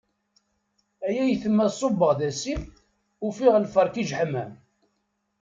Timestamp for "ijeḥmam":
4.01-4.51